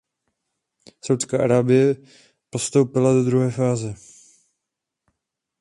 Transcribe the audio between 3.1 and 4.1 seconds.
do druhé fáze.